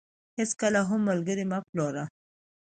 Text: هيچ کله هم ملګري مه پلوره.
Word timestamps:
هيچ 0.37 0.51
کله 0.61 0.79
هم 0.89 0.99
ملګري 1.09 1.45
مه 1.51 1.59
پلوره. 1.67 2.03